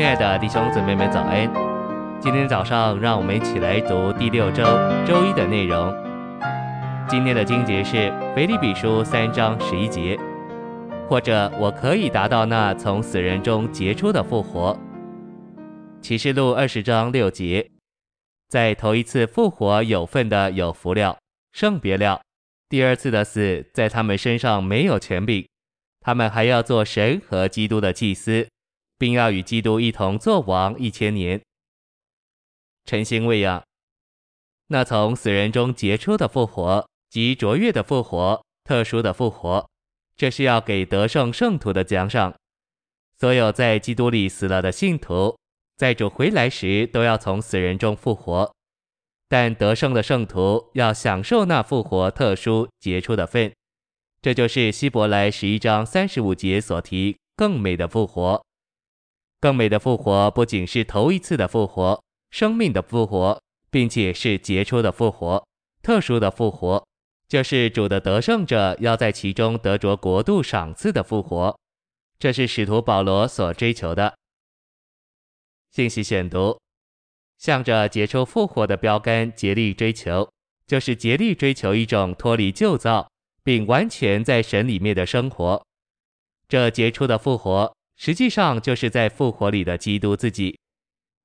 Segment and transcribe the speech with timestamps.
[0.00, 1.46] 亲爱的弟兄姊妹们，早安！
[2.22, 4.64] 今天早上，让我们一起来读第六周
[5.06, 5.94] 周一的内容。
[7.06, 10.18] 今天的经节是腓立比书三章十一节，
[11.06, 14.74] 或者我可以达到那从死人中结出的复活。
[16.00, 17.70] 启示录二十章六节，
[18.48, 21.18] 在头一次复活有份的有福了，
[21.52, 22.22] 圣别了；
[22.70, 25.46] 第二次的死在他们身上没有权柄，
[26.00, 28.48] 他们还要做神和基督的祭司。
[29.00, 31.40] 并要与基督一同作王一千年。
[32.84, 33.64] 晨星喂养，
[34.66, 39.66] 那从死人中结出的复活，即卓越的复活、特殊的复活，
[40.18, 42.34] 这是要给得胜圣徒的奖赏。
[43.18, 45.34] 所有在基督里死了的信徒，
[45.78, 48.54] 在主回来时都要从死人中复活。
[49.30, 53.50] 但得胜的圣徒要享受那复活、特殊、结出的份。
[54.20, 58.44] 这就是希伯来十一章三十五节所提更美的复活。
[59.40, 65.42] 更美的复活不仅是头一次的复活，生命的复活，并且是杰出的复活，
[65.82, 66.86] 特殊的复活，
[67.26, 71.58] 就是主的得胜者要在其中得着国度赏赐的复活。
[72.18, 74.14] 这是使徒保罗所追求的。
[75.70, 76.60] 信息选读，
[77.38, 80.30] 向着杰出复活的标杆竭力追求，
[80.66, 83.08] 就是竭力追求一种脱离旧造，
[83.42, 85.64] 并完全在神里面的生活。
[86.46, 87.74] 这杰出的复活。
[88.02, 90.58] 实际上就是在复活里的基督自己。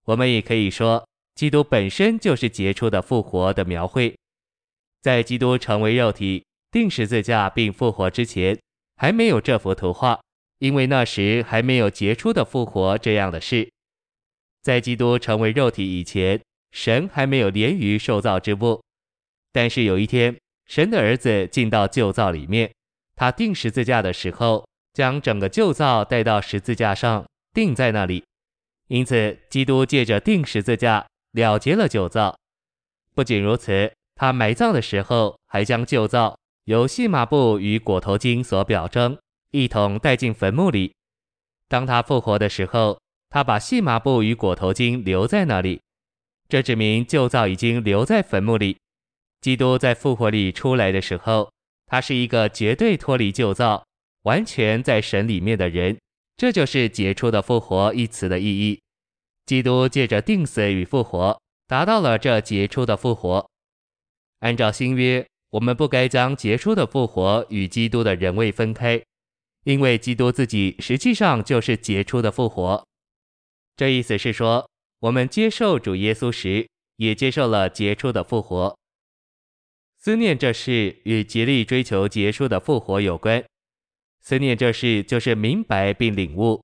[0.07, 4.13] 我们也可以说，基督本身就是杰出的复活的描绘。
[5.01, 8.59] 在基督成为肉体、钉十字架并复活之前，
[8.97, 10.19] 还没有这幅图画，
[10.59, 13.71] 因为那时还没有杰出的复活这样的事。
[14.61, 16.41] 在基督成为肉体以前，
[16.73, 18.83] 神还没有连于受造之物。
[19.53, 22.69] 但是有一天，神的儿子进到旧造里面，
[23.15, 24.67] 他钉十字架的时候。
[24.95, 28.23] 将整个旧造带到十字架上，钉在那里。
[28.87, 32.33] 因此，基督借着钉十字架了结了旧造。
[33.13, 39.17] 不仅如此，他埋葬的时候，还将旧造由细麻布与裹头巾所表征，
[39.51, 40.93] 一同带进坟墓里。
[41.67, 42.97] 当他复活的时候，
[43.29, 45.81] 他把细麻布与裹头巾留在那里。
[46.47, 48.77] 这指明旧造已经留在坟墓里。
[49.41, 51.51] 基督在复活里出来的时候，
[51.85, 53.83] 他是一个绝对脱离旧造。
[54.25, 55.99] 完全在神里面的人，
[56.35, 58.81] 这就是杰出的复活一词的意义。
[59.45, 63.47] 基督借着定死与复活，达到了这杰出的复活。
[64.39, 68.99] 按照新约，我们不该将杰出的复活与基督的人位分开，
[69.63, 72.83] 因为基督自己实际上就是杰出的复活。
[73.77, 74.67] 这意思是说，
[75.01, 78.75] 我们接受主耶稣时，也接受了杰出的复活。
[79.99, 83.43] 思念这事与竭力追求杰出的复活有关。
[84.27, 86.59] 思念这事，就是明白并领悟，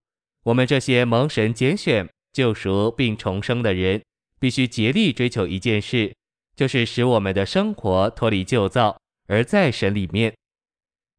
[0.46, 4.02] 我们这些蒙神拣选、救赎并重生的人，
[4.40, 6.12] 必须竭力追求一件事，
[6.56, 10.34] 就是使我们的生活脱离旧造，而在神里面。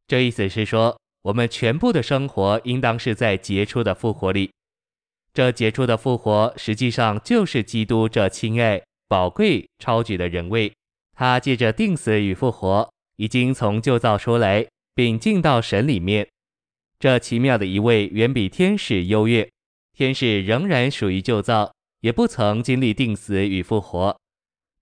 [0.05, 4.51] 这意思是说，我们全部的生活应当是在杰出的复活里。
[5.33, 10.73] 这杰出的复活，实际上就是基督这亲爱、宝贵、超绝的人位。
[11.15, 16.27] 他借着钉死与复活，已经从旧造出来，并进到神里面。
[17.03, 19.51] 这奇妙的一位远比天使优越，
[19.91, 24.17] 天使仍然属于旧造，也不曾经历定死与复活。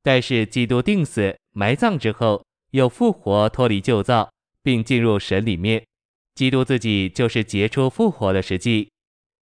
[0.03, 4.29] 但是基督定死、埋葬之后，又复活，脱离旧造，
[4.61, 5.83] 并进入神里面。
[6.35, 8.91] 基督自己就是杰出复活的实际。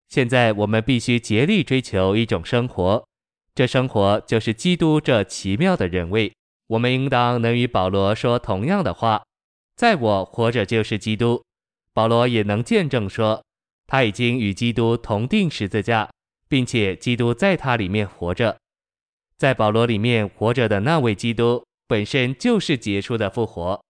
[0.08, 3.06] 现在我们必须竭力追求一种生活，
[3.54, 6.32] 这生活就是基督这奇妙的人位。
[6.66, 9.22] 我们应当能与保罗说同样的话：
[9.76, 11.41] 在我活着就是基督。
[11.94, 13.43] 保罗也能见证说，
[13.87, 16.10] 他已经与基督同钉十字架，
[16.49, 18.59] 并且基督在他里面活着。
[19.38, 23.81] 在保罗里面活着的那位基督，本身就是杰出的复活。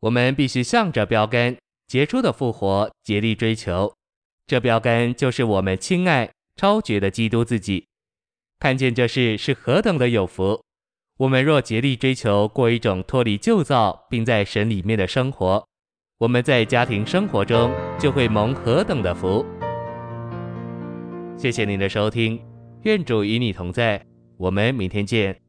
[0.00, 3.94] 我们必须向着标杆，杰出的复活，竭力追求。
[4.46, 7.86] 这标杆就是我们亲爱、超绝的基督自己。
[8.58, 10.62] 看见这事是何等的有福！
[11.18, 15.66] 我们若竭力追求过一种脱离旧造，并在神里面的生活。
[16.18, 19.44] 我们在家庭生活中就会蒙何等的福！
[21.36, 22.40] 谢谢您的收听，
[22.82, 24.00] 愿主与你同在，
[24.36, 25.43] 我们明天见。